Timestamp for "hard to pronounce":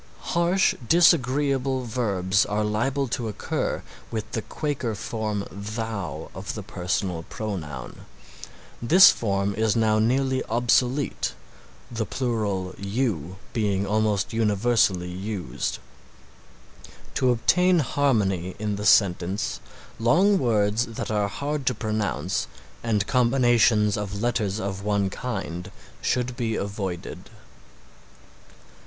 21.27-22.47